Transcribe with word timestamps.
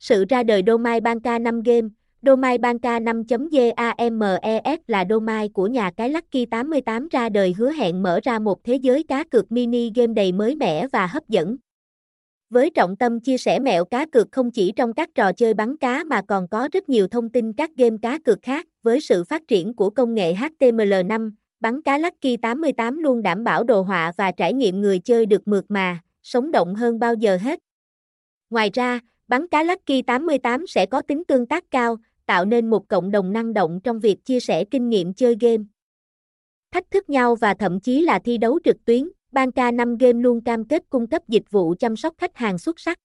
Sự 0.00 0.24
ra 0.28 0.42
đời 0.42 0.62
domain 0.66 1.02
Banca 1.02 1.38
5 1.38 1.62
Game, 1.62 1.88
domain 2.22 2.60
Banca 2.60 3.00
5.games 3.00 4.80
là 4.86 5.04
domain 5.10 5.52
của 5.52 5.66
nhà 5.66 5.90
cái 5.96 6.10
Lucky 6.10 6.46
88 6.46 7.08
ra 7.08 7.28
đời 7.28 7.54
hứa 7.58 7.72
hẹn 7.72 8.02
mở 8.02 8.20
ra 8.22 8.38
một 8.38 8.64
thế 8.64 8.74
giới 8.74 9.02
cá 9.02 9.24
cược 9.24 9.52
mini 9.52 9.92
game 9.94 10.14
đầy 10.14 10.32
mới 10.32 10.54
mẻ 10.54 10.86
và 10.88 11.06
hấp 11.06 11.28
dẫn. 11.28 11.56
Với 12.50 12.70
trọng 12.70 12.96
tâm 12.96 13.20
chia 13.20 13.38
sẻ 13.38 13.58
mẹo 13.58 13.84
cá 13.84 14.06
cược 14.06 14.32
không 14.32 14.50
chỉ 14.50 14.72
trong 14.76 14.92
các 14.92 15.08
trò 15.14 15.32
chơi 15.32 15.54
bắn 15.54 15.76
cá 15.76 16.04
mà 16.04 16.22
còn 16.28 16.48
có 16.48 16.68
rất 16.72 16.88
nhiều 16.88 17.08
thông 17.08 17.28
tin 17.28 17.52
các 17.52 17.70
game 17.76 17.96
cá 18.02 18.18
cược 18.18 18.42
khác, 18.42 18.66
với 18.82 19.00
sự 19.00 19.24
phát 19.24 19.42
triển 19.48 19.74
của 19.74 19.90
công 19.90 20.14
nghệ 20.14 20.34
HTML5, 20.34 21.30
bắn 21.60 21.82
cá 21.82 21.98
Lucky 21.98 22.36
88 22.36 22.98
luôn 22.98 23.22
đảm 23.22 23.44
bảo 23.44 23.64
đồ 23.64 23.82
họa 23.82 24.12
và 24.16 24.32
trải 24.32 24.52
nghiệm 24.52 24.80
người 24.80 24.98
chơi 24.98 25.26
được 25.26 25.48
mượt 25.48 25.64
mà, 25.68 25.98
sống 26.22 26.52
động 26.52 26.74
hơn 26.74 26.98
bao 26.98 27.14
giờ 27.14 27.36
hết. 27.36 27.60
Ngoài 28.50 28.70
ra, 28.74 29.00
bắn 29.30 29.46
cá 29.48 29.62
Lucky 29.62 30.02
88 30.02 30.66
sẽ 30.66 30.86
có 30.86 31.02
tính 31.02 31.24
tương 31.24 31.46
tác 31.46 31.70
cao, 31.70 31.96
tạo 32.26 32.44
nên 32.44 32.70
một 32.70 32.88
cộng 32.88 33.10
đồng 33.10 33.32
năng 33.32 33.52
động 33.52 33.80
trong 33.84 34.00
việc 34.00 34.24
chia 34.24 34.40
sẻ 34.40 34.64
kinh 34.64 34.88
nghiệm 34.88 35.14
chơi 35.14 35.36
game. 35.40 35.64
Thách 36.72 36.90
thức 36.90 37.10
nhau 37.10 37.34
và 37.34 37.54
thậm 37.54 37.80
chí 37.80 38.00
là 38.00 38.18
thi 38.18 38.38
đấu 38.38 38.58
trực 38.64 38.84
tuyến, 38.84 39.08
Banca 39.32 39.70
5 39.70 39.96
Game 39.96 40.20
luôn 40.20 40.44
cam 40.44 40.64
kết 40.64 40.82
cung 40.90 41.06
cấp 41.06 41.22
dịch 41.28 41.50
vụ 41.50 41.74
chăm 41.78 41.96
sóc 41.96 42.14
khách 42.18 42.36
hàng 42.36 42.58
xuất 42.58 42.80
sắc. 42.80 42.98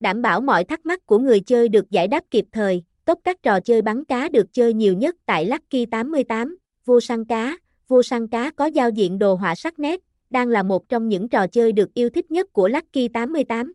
Đảm 0.00 0.22
bảo 0.22 0.40
mọi 0.40 0.64
thắc 0.64 0.86
mắc 0.86 1.06
của 1.06 1.18
người 1.18 1.40
chơi 1.40 1.68
được 1.68 1.90
giải 1.90 2.08
đáp 2.08 2.24
kịp 2.30 2.44
thời, 2.52 2.82
top 3.04 3.18
các 3.24 3.42
trò 3.42 3.60
chơi 3.60 3.82
bắn 3.82 4.04
cá 4.04 4.28
được 4.28 4.46
chơi 4.52 4.74
nhiều 4.74 4.94
nhất 4.94 5.16
tại 5.26 5.46
Lucky 5.46 5.86
88, 5.86 6.56
Vô 6.84 7.00
săn 7.00 7.24
cá, 7.24 7.56
Vô 7.88 8.02
săn 8.02 8.28
cá 8.28 8.50
có 8.50 8.66
giao 8.66 8.90
diện 8.90 9.18
đồ 9.18 9.34
họa 9.34 9.54
sắc 9.54 9.78
nét, 9.78 10.00
đang 10.30 10.48
là 10.48 10.62
một 10.62 10.88
trong 10.88 11.08
những 11.08 11.28
trò 11.28 11.46
chơi 11.46 11.72
được 11.72 11.94
yêu 11.94 12.10
thích 12.10 12.30
nhất 12.30 12.52
của 12.52 12.68
Lucky 12.68 13.08
88. 13.08 13.72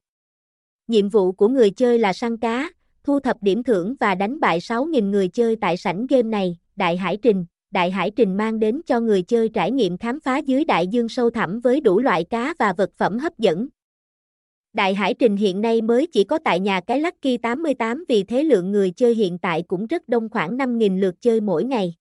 Nhiệm 0.88 1.09
vụ 1.09 1.32
của 1.32 1.48
người 1.48 1.72
chơi 1.72 2.00
là 2.00 2.14
săn 2.14 2.38
cá, 2.38 2.70
thu 3.04 3.20
thập 3.20 3.38
điểm 3.41 3.64
thưởng 3.64 3.96
và 4.00 4.16
đánh 4.16 4.40
bại 4.40 4.59
6.000 4.59 5.10
người 5.10 5.27
chơi 5.27 5.55
tại 5.55 5.77
sảnh 5.77 6.08
game 6.08 6.24
này, 6.24 6.57
Đại 6.76 6.98
Hải 6.98 7.18
Trình. 7.18 7.46
Đại 7.71 7.91
Hải 7.91 8.12
Trình 8.12 8.38
mang 8.38 8.60
đến 8.60 8.82
cho 8.85 8.99
người 8.99 9.21
chơi 9.21 9.49
trải 9.49 9.71
nghiệm 9.71 9.98
khám 9.98 10.20
phá 10.20 10.38
dưới 10.38 10.66
đại 10.66 10.88
dương 10.88 11.10
sâu 11.10 11.29
thẳm 11.29 11.60
với 11.60 11.82
đủ 11.82 11.99
loại 11.99 12.24
cá 12.24 12.54
và 12.60 12.74
vật 12.74 12.90
phẩm 12.98 13.20
hấp 13.20 13.40
dẫn. 13.40 13.68
Đại 14.74 14.94
Hải 14.94 15.13
Trình 15.13 15.35
hiện 15.35 15.62
nay 15.62 15.82
mới 15.82 16.07
chỉ 16.07 16.24
có 16.24 16.40
tại 16.46 16.60
nhà 16.60 16.82
cái 16.82 16.99
Lucky 16.99 17.38
88 17.38 18.05
vì 18.10 18.24
thế 18.24 18.44
lượng 18.44 18.72
người 18.72 18.91
chơi 18.91 19.16
hiện 19.16 19.38
tại 19.38 19.63
cũng 19.68 19.88
rất 19.88 20.10
đông 20.10 20.29
khoảng 20.29 20.57
5.000 20.57 20.99
lượt 20.99 21.16
chơi 21.22 21.41
mỗi 21.41 21.63
ngày. 21.63 21.96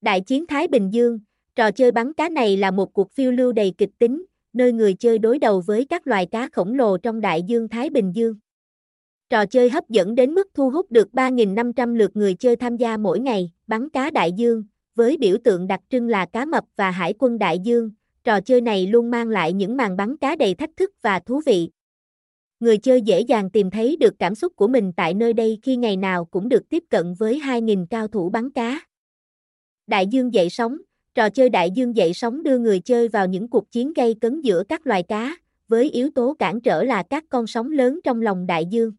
Đại 0.00 0.20
chiến 0.20 0.46
Thái 0.46 0.68
Bình 0.68 0.90
Dương, 0.92 1.18
trò 1.56 1.70
chơi 1.70 1.90
bắn 1.90 2.12
cá 2.12 2.28
này 2.28 2.56
là 2.56 2.70
một 2.70 2.92
cuộc 2.92 3.12
phiêu 3.12 3.32
lưu 3.32 3.52
đầy 3.52 3.74
kịch 3.78 3.90
tính, 3.98 4.24
nơi 4.52 4.72
người 4.72 4.94
chơi 4.94 5.18
đối 5.18 5.38
đầu 5.38 5.60
với 5.66 5.84
các 5.84 6.06
loài 6.06 6.26
cá 6.26 6.48
khổng 6.52 6.74
lồ 6.74 6.98
trong 6.98 7.20
đại 7.20 7.42
dương 7.42 7.68
Thái 7.68 7.90
Bình 7.90 8.12
Dương. 8.14 8.34
Trò 9.30 9.46
chơi 9.46 9.70
hấp 9.70 9.88
dẫn 9.88 10.14
đến 10.14 10.34
mức 10.34 10.48
thu 10.54 10.70
hút 10.70 10.90
được 10.90 11.08
3.500 11.12 11.94
lượt 11.94 12.16
người 12.16 12.34
chơi 12.34 12.56
tham 12.56 12.76
gia 12.76 12.96
mỗi 12.96 13.20
ngày, 13.20 13.52
bắn 13.66 13.88
cá 13.90 14.10
đại 14.10 14.32
dương, 14.32 14.64
với 14.94 15.16
biểu 15.16 15.36
tượng 15.44 15.66
đặc 15.66 15.80
trưng 15.90 16.08
là 16.08 16.26
cá 16.26 16.44
mập 16.44 16.64
và 16.76 16.90
hải 16.90 17.14
quân 17.18 17.38
đại 17.38 17.58
dương, 17.58 17.90
trò 18.24 18.40
chơi 18.40 18.60
này 18.60 18.86
luôn 18.86 19.10
mang 19.10 19.28
lại 19.28 19.52
những 19.52 19.76
màn 19.76 19.96
bắn 19.96 20.16
cá 20.16 20.36
đầy 20.36 20.54
thách 20.54 20.70
thức 20.76 20.90
và 21.02 21.18
thú 21.18 21.40
vị. 21.46 21.70
Người 22.60 22.78
chơi 22.78 23.02
dễ 23.02 23.20
dàng 23.20 23.50
tìm 23.50 23.70
thấy 23.70 23.96
được 23.96 24.14
cảm 24.18 24.34
xúc 24.34 24.52
của 24.56 24.68
mình 24.68 24.92
tại 24.96 25.14
nơi 25.14 25.32
đây 25.32 25.58
khi 25.62 25.76
ngày 25.76 25.96
nào 25.96 26.24
cũng 26.24 26.48
được 26.48 26.68
tiếp 26.68 26.84
cận 26.90 27.14
với 27.14 27.40
2.000 27.44 27.86
cao 27.90 28.08
thủ 28.08 28.30
bắn 28.30 28.50
cá. 28.50 28.80
Đại 29.86 30.06
dương 30.06 30.34
dậy 30.34 30.50
sóng, 30.50 30.78
trò 31.14 31.30
chơi 31.30 31.48
đại 31.48 31.70
dương 31.70 31.96
dậy 31.96 32.12
sóng 32.14 32.42
đưa 32.42 32.58
người 32.58 32.80
chơi 32.80 33.08
vào 33.08 33.26
những 33.26 33.48
cuộc 33.48 33.70
chiến 33.70 33.92
gây 33.92 34.14
cấn 34.14 34.40
giữa 34.40 34.62
các 34.68 34.86
loài 34.86 35.02
cá, 35.02 35.36
với 35.68 35.90
yếu 35.90 36.10
tố 36.14 36.34
cản 36.38 36.60
trở 36.60 36.82
là 36.82 37.02
các 37.02 37.24
con 37.28 37.46
sóng 37.46 37.70
lớn 37.70 38.00
trong 38.04 38.22
lòng 38.22 38.46
đại 38.46 38.66
dương. 38.66 38.92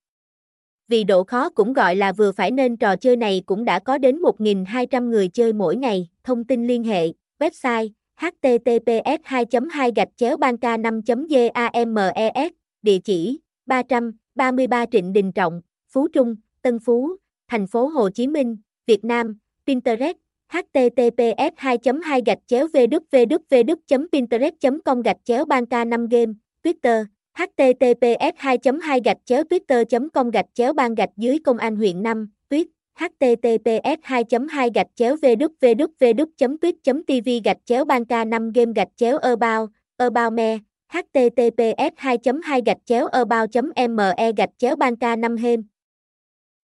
Vì 0.88 1.04
độ 1.04 1.24
khó 1.24 1.50
cũng 1.50 1.74
gọi 1.74 1.96
là 1.96 2.12
vừa 2.12 2.32
phải 2.32 2.52
nên 2.52 2.78
trò 2.78 2.96
chơi 2.96 3.16
này 3.16 3.42
cũng 3.46 3.66
đã 3.66 3.80
có 3.80 3.98
đến 3.98 4.18
1.200 4.18 5.10
người 5.10 5.28
chơi 5.28 5.54
mỗi 5.54 5.76
ngày. 5.76 6.10
Thông 6.24 6.44
tin 6.44 6.68
liên 6.68 6.84
hệ, 6.84 7.08
website 7.40 7.90
https 8.16 9.22
2 9.24 9.46
2 9.72 9.92
gạch 9.96 10.10
chéo 10.16 10.38
banca 10.38 10.78
5 10.78 11.02
games 11.08 12.52
địa 12.82 12.98
chỉ 13.04 13.40
333 13.66 14.86
Trịnh 14.92 15.14
Đình 15.14 15.32
Trọng, 15.32 15.62
Phú 15.90 16.08
Trung, 16.08 16.36
Tân 16.62 16.80
Phú, 16.80 17.16
thành 17.48 17.68
phố 17.68 17.88
Hồ 17.88 18.10
Chí 18.10 18.28
Minh, 18.28 18.58
Việt 18.88 19.06
Nam, 19.06 19.38
Pinterest, 19.68 20.18
https 20.54 21.52
2 21.58 21.78
2 22.02 22.22
gạch 22.26 22.40
chéo 22.48 22.68
www 22.74 24.08
pinterest 24.12 24.54
com 24.86 25.02
gạch 25.02 25.18
chéo 25.26 25.46
banca 25.46 25.86
5 25.86 26.08
game, 26.10 26.34
Twitter, 26.64 27.06
https 27.34 28.34
2 28.44 28.58
2 28.58 29.00
gạch 29.06 29.18
chéo 29.26 29.44
twitter 29.44 29.84
com 30.14 30.32
gạch 30.32 30.46
chéo 30.54 30.74
ban 30.74 30.96
gạch 30.96 31.10
dưới 31.18 31.40
công 31.40 31.58
an 31.58 31.76
huyện 31.76 32.04
5, 32.04 32.28
tuyết 32.50 32.68
https 32.96 33.98
2 34.04 34.24
2 34.50 34.70
gạch 34.76 34.88
chéo 34.96 35.16
www 35.16 36.58
tuyết 36.62 36.76
tv 37.08 37.28
gạch 37.44 37.58
chéo 37.66 37.86
banca 37.86 38.26
5 38.26 38.52
game 38.52 38.72
gạch 38.76 38.88
chéo 38.98 39.18
about 39.18 39.70
about 39.98 40.34
me 40.34 40.58
https 40.90 41.92
2 42.04 42.18
2 42.24 42.62
gạch 42.66 42.78
chéo 42.86 43.08
about 43.08 43.50
me 43.90 44.32
gạch 44.38 44.50
chéo 44.58 44.76
banca 44.76 45.16
5 45.16 45.36
hêm 45.38 45.64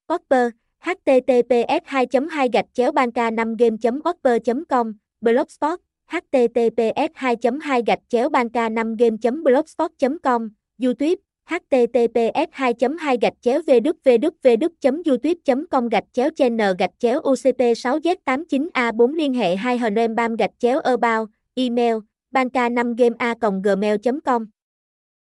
Copper 0.07 0.49
https 0.81 1.81
2 1.91 2.05
2 2.29 2.49
gạch 2.53 2.65
chéo 2.73 2.91
banca 2.91 3.31
5 3.31 3.55
game 3.57 3.77
popper 4.03 4.39
com 4.69 4.93
blogspot 5.21 5.79
https 6.11 7.09
2 7.21 7.35
2 7.35 7.81
gạch 7.85 7.99
chéo 8.09 8.29
banca 8.29 8.69
5 8.69 8.95
game 8.95 9.43
blogspot 9.43 9.91
com 10.23 10.49
YouTube, 10.77 11.15
https 11.49 12.47
2 12.57 12.73
2 12.73 13.17
gạch 13.21 13.33
chéo 13.41 13.61
www 13.67 15.65
com 15.71 15.89
gạch 15.89 16.03
chéo 16.13 16.29
channel 16.35 16.73
gạch 16.79 16.91
chéo 16.99 17.21
UCP 17.21 17.73
6 17.75 17.99
z 18.03 18.07
89 18.25 18.67
a 18.73 18.91
4 18.91 19.15
liên 19.15 19.33
hệ 19.33 19.55
hai 19.55 19.77
hờn 19.77 20.15
bam 20.15 20.35
gạch 20.35 20.51
chéo 20.59 20.79
about, 20.79 21.29
email, 21.55 21.95
banca 22.31 22.69
5 22.69 22.95
game 22.95 23.15
a 23.19 23.33
gmail 23.63 23.97
com 24.25 24.45